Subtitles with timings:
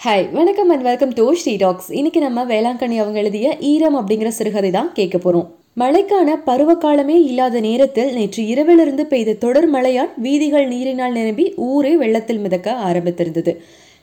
[0.00, 4.70] Hi வணக்கம் and welcome to Sri talks இன்னைக்கு நம்ம வேளாங்கண்ணி அவங்க எழுதிய ஈரம் அப்படிங்கிற சிறுகதை
[4.70, 5.46] தான் கேட்க போறோம்.
[5.76, 12.76] மழைக்கான பருவகாலமே இல்லாத நேரத்தில் நேற்று இரவிலிருந்து பெய்த தொடர் மழையால் வீதிகள் நீரினால் நிரம்பி ஊரே வெள்ளத்தில் மிதக்க
[12.90, 13.54] ஆரம்பித்திருந்தது.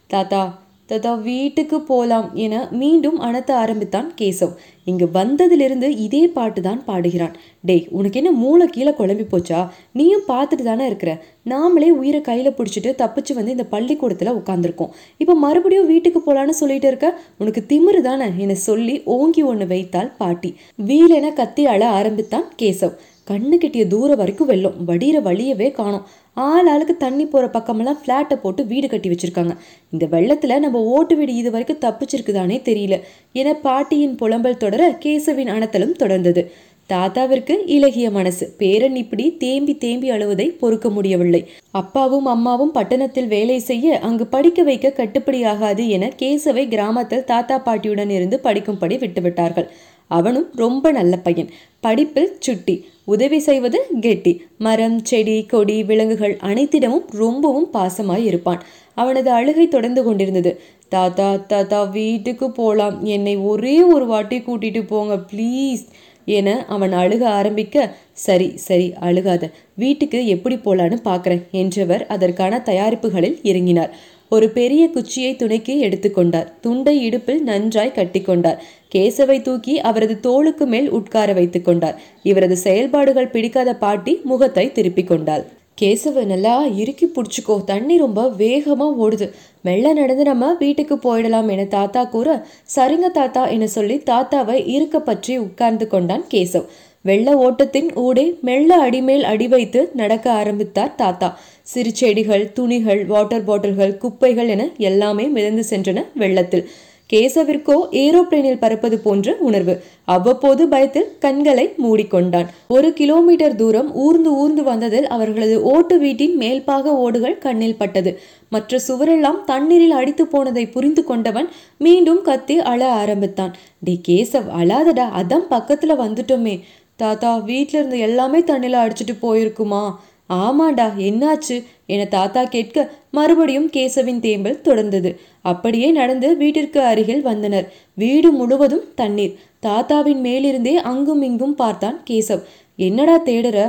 [0.08, 0.42] தாத்தா
[0.90, 4.52] ததா வீட்டுக்கு போலாம் என மீண்டும் அணத்த ஆரம்பித்தான் கேசவ்.
[4.86, 7.34] இங்கு வந்ததிலிருந்து இதே பாட்டு தான் பாடுகிறான்.
[7.62, 9.70] டேய் உனக்கு என்ன மூளை கீழே குழம்பி போச்சா?
[9.92, 11.24] நீயும் பார்த்துட்டு தானே இருக்கிற?
[11.50, 17.10] நாமளே உயிரை கையில் பிடிச்சிட்டு தப்பிச்சு வந்து இந்த பள்ளிக்கூடத்தில் உட்காந்துருக்கோம் இப்போ மறுபடியும் வீட்டுக்கு போகலான்னு சொல்லிட்டு இருக்க?
[17.38, 18.30] உனக்கு திமிரு தானே?
[18.38, 20.56] என சொல்லி ஓங்கி ஒன்று வைத்தாள் பாட்டி.
[20.88, 22.96] வீலென கத்தி அழ ஆரம்பித்தான் கேசவ்.
[23.30, 24.74] கண்ணு கெட்டிய தூரம் வரைக்கும் வெள்ளம்.
[24.88, 26.06] வடிகிற வழியவே காணும்.
[26.34, 29.58] ஆள் ஆளுக்கு தண்ணி போகிற பக்கமெல்லாம் ஃப்ளாட்டை போட்டு வீடு கட்டி வச்சிருக்காங்க.
[29.92, 33.02] இந்த வெள்ளத்தில் நம்ம ஓட்டு வீடு இது வரைக்கும் தப்பிச்சிருக்குதானே தெரியல.
[33.32, 36.46] என பாட்டியின் புலம்பல் தொடர கேசவின் அனத்தலும் தொடர்ந்தது.
[36.90, 38.54] தாத்தாவிற்கு இலகிய மனசு.
[38.58, 41.42] பேரன் இப்படி தேம்பி தேம்பி அழுவதை பொறுக்க முடியவில்லை.
[41.72, 48.40] அப்பாவும் அம்மாவும் பட்டணத்தில் வேலை செய்ய அங்கு படிக்க வைக்க கட்டுப்படியாகாது என கேசவை கிராமத்தில் தாத்தா பாட்டியுடன் இருந்து
[48.44, 49.68] படிக்கும்படி விட்டுவிட்டார்கள்.
[50.12, 51.50] அவனும் ரொம்ப நல்ல பையன்.
[51.80, 52.76] படிப்பில் சுட்டி
[53.06, 54.34] உதவி செய்வது கெட்டி.
[54.58, 58.64] மரம் செடி கொடி விலங்குகள் அனைத்திடமும் ரொம்பவும் பாசமாய் இருப்பான்.
[58.94, 60.54] அவனது அழுகை தொடர்ந்து கொண்டிருந்தது.
[60.88, 62.98] தாத்தா தாத்தா வீட்டுக்கு போலாம்.
[63.06, 65.86] என்னை ஒரே ஒரு வாட்டி கூட்டிட்டு போங்க ப்ளீஸ்
[66.28, 69.44] என அவன் அழுக ஆரம்பிக்க சரி சரி அழுகாத.
[69.76, 73.92] வீட்டுக்கு எப்படி போலான்னு பார்க்குறேன் என்றவர் அதற்கான தயாரிப்புகளில் இறங்கினார்.
[74.36, 76.48] ஒரு பெரிய குச்சியை துணைக்கு எடுத்துக்கொண்டார்.
[76.62, 78.62] துண்டை இடுப்பில் நன்றாய் கட்டிக்கொண்டார்.
[78.96, 82.00] கேசவை தூக்கி அவரது தோளுக்கு மேல் உட்கார வைத்துக் கொண்டார்.
[82.24, 85.46] இவரது செயல்பாடுகள் பிடிக்காத பாட்டி முகத்தை திருப்பிக் கொண்டாள்.
[85.82, 87.56] கேசவ நல்லா இறுக்கி பிடிச்சிக்கோ.
[87.64, 89.28] தண்ணி ரொம்ப வேகமா ஓடுது.
[89.66, 92.30] மெல்ல நடந்து நம்ம வீட்டுக்கு போயிடலாம் என தாத்தா கூற
[92.76, 96.68] சரிங்க தாத்தா என சொல்லி தாத்தாவை இருக்க பற்றி உட்கார்ந்து கொண்டான் கேசவ்.
[97.06, 101.30] வெள்ள ஓட்டத்தின் ஊடே மெல்ல அடிமேல் அடி வைத்து நடக்க ஆரம்பித்தார் தாத்தா.
[101.74, 106.66] சிறு செடிகள் துணிகள் வாட்டர் பாட்டில்கள் குப்பைகள் என எல்லாமே மிதந்து சென்றன வெள்ளத்தில்.
[107.14, 109.84] கேசவிற்கோ ஏரோப்ளேனில் பறப்பது போன்ற உணர்வு.
[110.06, 112.46] அவ்வப்போது பயத்தில் கண்களை மூடிக்கொண்டான்.
[112.68, 118.20] ஒரு கிலோமீட்டர் தூரம் ஊர்ந்து ஊர்ந்து வந்ததில் அவர்களது ஓட்டு வீட்டின் மேல்பாக ஓடுகள் கண்ணில் பட்டது.
[118.50, 123.56] மற்ற சுவரெல்லாம் தண்ணீரில் அடித்து போனதை புரிந்து கொண்டவன் மீண்டும் கத்தி அழ ஆரம்பித்தான்.
[123.80, 126.62] டே கேசவ் அழாதடா அதான் பக்கத்துல வந்துட்டோமே.
[126.96, 129.92] தாத்தா வீட்டில இருந்து எல்லாமே தண்ணில அடிச்சிட்டு போயிருக்குமா?
[130.30, 131.64] ஆமாண்டா என்னாச்சு?
[131.86, 135.16] என தாத்தா கேட்க மறுபடியும் கேசவின் தேம்பல் தொடர்ந்தது.
[135.42, 137.74] அப்படியே நடந்து வீட்டிற்கு அருகில் வந்தனர்.
[137.94, 139.36] வீடு முழுவதும் தண்ணீர்.
[139.66, 142.44] தாத்தாவின் மேலிருந்தே அங்கும் இங்கும் பார்த்தான் கேசவ்.
[142.76, 143.60] என்னடா தேடுற?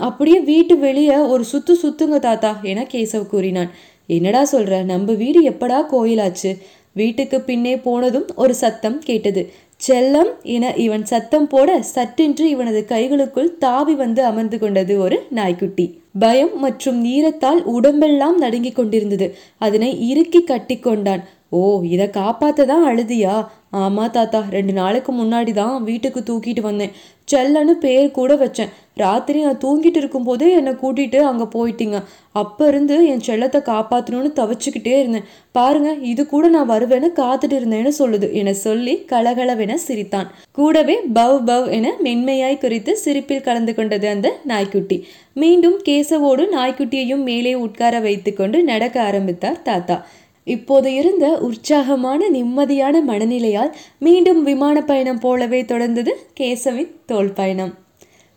[0.00, 3.70] அப்படியே வீட்டு வெளியே ஒரு சுத்து சுத்துங்க தாத்தா என கேசவ் கூறினான்.
[4.06, 4.84] என்னடா சொல்ற?
[4.84, 6.50] நம்ம வீடு எப்படா கோயிலாச்சு?
[6.92, 9.52] வீட்டுக்கு பின்னே போனதும் ஒரு சத்தம் கேட்டது.
[9.80, 15.86] செல்லம் என இவன் சத்தம் போட சட்டென்று இவனது கைகளுக்குள் தாவி வந்து அமர்ந்து கொண்டது ஒரு நாய்க்குட்டி.
[16.18, 19.26] பயம் மற்றும் நீரத்தால் உடம்பெல்லாம் நடுங்கிக் கொண்டிருந்தது.
[19.58, 21.22] அதனை இறுக்கி கட்டி கொண்டான்.
[21.50, 21.60] ஓ
[21.94, 23.34] இதை காப்பாத்த தான் அழுதியா?
[23.82, 24.40] ஆமா தாத்தா.
[24.50, 26.94] ரெண்டு நாளைக்கு முன்னாடி தான் வீட்டுக்கு தூக்கிட்டு வந்தேன்.
[27.32, 28.72] செல்லன்னு பேர் கூட வச்சேன்.
[28.96, 31.96] ராத்திரி நான் தூங்கிட்டு இருக்கும்போதே என்னை கூட்டிகிட்டு அங்கே போயிட்டீங்க.
[32.32, 35.26] அப்போ இருந்து என் செல்லத்தை காப்பாற்றணும்னு தவிச்சுக்கிட்டே இருந்தேன்.
[35.52, 38.32] பாருங்க இது கூட நான் வருவேன்னு காத்துட்டு இருந்தேன்னு சொல்லுது.
[38.32, 40.28] என சொல்லி கலகலவென சிரித்தான்.
[40.52, 44.98] கூடவே பவ் பவ் என மென்மையாய் குறித்து சிரிப்பில் கலந்து கொண்டது அந்த நாய்க்குட்டி.
[45.32, 50.06] மீண்டும் கேசவோடு நாய்க்குட்டியையும் மேலே உட்கார வைத்துக்கொண்டு நடக்க ஆரம்பித்தார் தாத்தா.
[50.46, 57.74] இப்போது இருந்த உற்சாகமான நிம்மதியான மனநிலையால் மீண்டும் விமான பயணம் போலவே தொடர்ந்தது கேசவின் தோல் பயணம்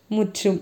[0.09, 0.59] முற்றும்.